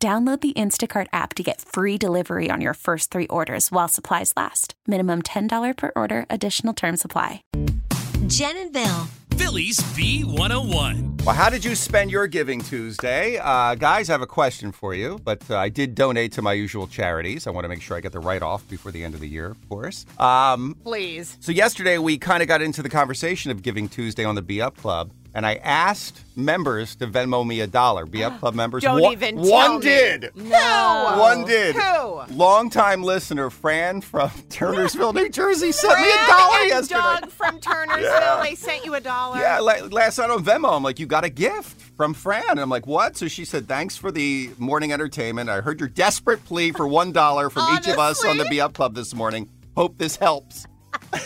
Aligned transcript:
Download 0.00 0.40
the 0.40 0.52
Instacart 0.52 1.08
app 1.12 1.34
to 1.34 1.42
get 1.42 1.60
free 1.60 1.98
delivery 1.98 2.50
on 2.52 2.60
your 2.60 2.74
first 2.74 3.10
three 3.10 3.26
orders 3.26 3.72
while 3.72 3.88
supplies 3.88 4.32
last. 4.36 4.74
Minimum 4.86 5.22
$10 5.22 5.76
per 5.76 5.90
order, 5.96 6.24
additional 6.30 6.72
term 6.72 6.96
supply. 6.96 7.42
Jen 8.28 8.56
and 8.58 8.72
Bill. 8.72 9.08
Philly's 9.32 9.78
B101. 9.96 11.24
Well, 11.24 11.34
how 11.34 11.50
did 11.50 11.64
you 11.64 11.74
spend 11.74 12.12
your 12.12 12.28
Giving 12.28 12.60
Tuesday? 12.60 13.38
Uh, 13.38 13.74
guys, 13.74 14.08
I 14.08 14.12
have 14.12 14.22
a 14.22 14.26
question 14.26 14.70
for 14.70 14.94
you, 14.94 15.18
but 15.24 15.42
uh, 15.50 15.56
I 15.56 15.68
did 15.68 15.96
donate 15.96 16.30
to 16.32 16.42
my 16.42 16.52
usual 16.52 16.86
charities. 16.86 17.48
I 17.48 17.50
want 17.50 17.64
to 17.64 17.68
make 17.68 17.82
sure 17.82 17.96
I 17.96 18.00
get 18.00 18.12
the 18.12 18.20
write 18.20 18.42
off 18.42 18.68
before 18.68 18.92
the 18.92 19.02
end 19.02 19.14
of 19.14 19.20
the 19.20 19.28
year, 19.28 19.46
of 19.46 19.68
course. 19.68 20.06
Um, 20.18 20.76
Please. 20.84 21.36
so, 21.40 21.50
yesterday 21.50 21.98
we 21.98 22.18
kind 22.18 22.40
of 22.40 22.46
got 22.48 22.62
into 22.62 22.82
the 22.82 22.88
conversation 22.88 23.50
of 23.50 23.62
Giving 23.62 23.88
Tuesday 23.88 24.24
on 24.24 24.36
the 24.36 24.42
Be 24.42 24.60
Up 24.62 24.76
Club, 24.76 25.10
and 25.38 25.46
I 25.46 25.54
asked 25.62 26.20
members 26.36 26.96
to 26.96 27.06
Venmo 27.06 27.46
me 27.46 27.60
a 27.60 27.66
dollar. 27.68 28.04
Be 28.06 28.24
Up 28.24 28.38
Club 28.40 28.54
members. 28.56 28.82
Don't 28.82 29.00
one, 29.00 29.12
even 29.12 29.36
tell 29.36 29.50
One 29.50 29.74
me. 29.76 29.80
did. 29.82 30.32
No. 30.34 31.14
One 31.18 31.44
did. 31.44 31.76
Who? 31.76 32.22
Longtime 32.34 33.04
listener 33.04 33.48
Fran 33.48 34.00
from 34.00 34.28
Turnersville, 34.50 35.14
New 35.14 35.28
Jersey, 35.28 35.70
sent 35.70 35.98
me 36.00 36.08
a 36.10 36.26
dollar 36.26 36.58
and 36.58 36.68
yesterday. 36.70 37.00
Doug 37.00 37.30
from 37.30 37.60
Turnersville, 37.60 38.02
Yeah. 38.02 38.40
they 38.42 38.56
sent 38.56 38.84
you 38.84 38.94
a 38.94 39.00
dollar. 39.00 39.38
Yeah, 39.38 39.60
la- 39.60 39.86
last 39.90 40.18
night 40.18 40.30
on 40.30 40.44
Venmo, 40.44 40.76
I'm 40.76 40.82
like, 40.82 40.98
you 40.98 41.06
got 41.06 41.22
a 41.24 41.30
gift 41.30 41.80
from 41.96 42.14
Fran. 42.14 42.42
And 42.50 42.60
I'm 42.60 42.68
like, 42.70 42.88
what? 42.88 43.16
So 43.16 43.28
she 43.28 43.44
said, 43.44 43.68
thanks 43.68 43.96
for 43.96 44.10
the 44.10 44.50
morning 44.58 44.92
entertainment. 44.92 45.48
I 45.48 45.60
heard 45.60 45.78
your 45.78 45.88
desperate 45.88 46.44
plea 46.44 46.72
for 46.72 46.88
one 46.88 47.12
dollar 47.12 47.48
from 47.48 47.76
each 47.76 47.86
of 47.86 47.98
us 48.00 48.24
on 48.24 48.36
the 48.38 48.42
Honestly? 48.42 48.50
Be 48.56 48.60
Up 48.60 48.74
Club 48.74 48.94
this 48.96 49.14
morning. 49.14 49.48
Hope 49.76 49.98
this 49.98 50.16
helps. 50.16 50.66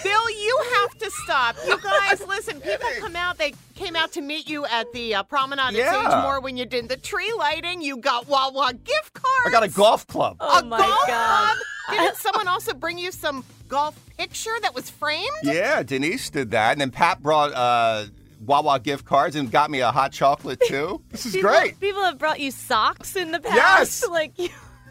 Bill, 0.02 0.30
you 0.30 0.60
have 0.74 0.98
to 0.98 1.10
stop. 1.24 1.56
You 1.66 1.78
guys, 1.80 2.24
listen, 2.28 2.60
people 2.60 2.88
come 3.00 3.16
out, 3.16 3.38
they 3.38 3.54
came 3.74 3.96
out 3.96 4.12
to 4.12 4.20
meet 4.20 4.48
you 4.48 4.64
at 4.66 4.90
the 4.92 5.14
uh, 5.16 5.22
promenade 5.24 5.74
Yeah. 5.74 5.96
at 6.04 6.10
Sagemore 6.10 6.42
when 6.42 6.56
you 6.56 6.64
did 6.66 6.88
the 6.88 6.96
tree 6.96 7.32
lighting. 7.36 7.82
You 7.82 7.96
got 7.96 8.28
Wawa 8.28 8.72
gift 8.74 9.12
cards. 9.14 9.28
I 9.46 9.50
got 9.50 9.62
a 9.64 9.68
golf 9.68 10.06
club. 10.06 10.36
a 10.40 10.44
Oh 10.48 10.64
my 10.64 10.78
golf 10.78 11.06
God. 11.06 11.54
club. 11.56 11.58
Didn't 11.98 12.16
someone 12.16 12.46
also 12.48 12.74
bring 12.74 12.96
you 12.98 13.10
some 13.10 13.44
golf 13.68 13.98
picture 14.16 14.56
that 14.62 14.74
was 14.74 14.88
framed? 14.88 15.26
Yeah, 15.42 15.82
Denise 15.82 16.30
did 16.30 16.52
that. 16.52 16.72
And 16.72 16.80
then 16.80 16.90
Pat 16.92 17.20
brought 17.22 17.52
uh, 17.52 18.04
Wawa 18.46 18.78
gift 18.78 19.04
cards 19.04 19.34
and 19.34 19.50
got 19.50 19.68
me 19.70 19.80
a 19.80 19.90
hot 19.90 20.12
chocolate 20.12 20.60
too. 20.66 21.02
This 21.10 21.26
is 21.26 21.32
People, 21.34 21.50
great. 21.50 21.80
People 21.80 22.02
have 22.04 22.18
brought 22.18 22.38
you 22.40 22.50
socks 22.52 23.16
in 23.16 23.32
the 23.32 23.40
past. 23.40 23.56
Yes! 23.56 24.04
Like 24.08 24.38
you 24.38 24.48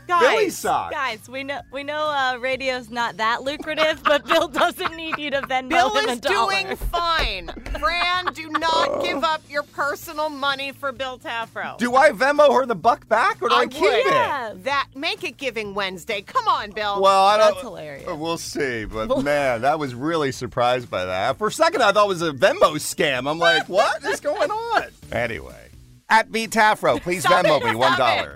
Billy 0.08 0.46
Guys, 0.46 0.62
guys, 0.64 1.30
we 1.30 1.44
know 1.44 1.62
we 1.72 1.84
know 1.84 2.08
uh, 2.08 2.38
radio's 2.40 2.90
not 2.90 3.18
that 3.18 3.44
lucrative, 3.44 4.04
but 4.04 4.26
Bill 4.28 4.48
doesn't 4.48 4.96
need 4.96 5.18
you 5.18 5.32
to 5.32 5.42
Venmo 5.42 5.70
Bill 5.70 5.96
him 5.96 6.10
a 6.10 6.16
dollar. 6.18 6.52
Bill 6.52 6.60
is 6.60 6.68
doing 6.68 6.76
fine. 6.76 7.48
Fran, 7.80 8.26
do 8.34 8.50
not 8.50 9.04
give 9.04 9.24
up 9.24 9.42
your 9.50 9.64
personal 9.64 10.30
money 10.30 10.72
for 10.72 10.92
Bill 10.92 11.18
Tafrow. 11.18 11.78
Do 11.78 11.96
I 11.96 12.10
Venmo 12.12 12.54
her 12.54 12.66
the 12.66 12.76
buck 12.76 13.08
back 13.08 13.42
or 13.42 13.50
do 13.50 13.56
I, 13.56 13.60
I 13.62 13.68
keep 13.68 13.82
would. 13.82 13.94
it? 13.96 14.06
Yeah. 14.06 14.54
That 14.58 14.88
make 14.96 15.24
it 15.24 15.38
Giving 15.38 15.74
Wednesday. 15.74 16.22
Come 16.22 16.48
on, 16.48 16.72
Bill. 16.72 17.02
Well, 17.02 17.26
I 17.26 17.38
don't. 17.38 17.52
That's 17.52 17.62
hilarious. 17.62 18.08
uh, 18.10 18.16
We'll 18.16 18.38
see, 18.38 18.86
but 18.86 19.24
man, 19.24 19.62
that 19.62 19.80
was 19.80 19.96
really 19.96 20.32
surprised 20.32 20.90
by 20.90 21.06
that. 21.06 21.38
For 21.38 21.48
a 21.48 21.52
second, 21.52 21.82
I 21.82 21.92
thought 21.92 22.06
it 22.06 22.10
was 22.10 22.22
a 22.22 22.32
Venmo 22.32 22.74
scam. 22.76 23.30
I'm 23.30 23.40
like, 23.40 23.68
what 23.70 24.04
is 24.06 24.20
going 24.20 24.52
on? 24.52 24.84
Anyway, 25.12 25.68
at 26.10 26.32
B 26.32 26.48
Tafrow, 26.48 27.02
please 27.02 27.24
Stop 27.24 27.46
Venmo 27.46 27.62
me 27.64 27.76
one 27.76 27.94
stop 27.96 28.18
dollar. 28.18 28.36